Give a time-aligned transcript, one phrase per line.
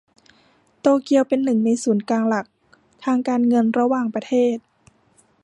[0.81, 2.45] โตเกียวเป็น หนึ่ง ในศูนย์กลางหลัก
[3.03, 4.57] ทางการเงินระหว่างประเทศ